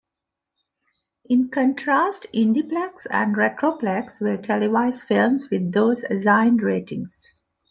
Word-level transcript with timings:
In 1.29 1.49
contrast, 1.49 2.25
IndiePlex 2.33 3.05
and 3.11 3.35
RetroPlex 3.35 4.19
will 4.19 4.37
televise 4.37 5.05
films 5.05 5.51
with 5.51 5.73
those 5.73 6.03
assigned 6.05 6.63
ratings. 6.63 7.31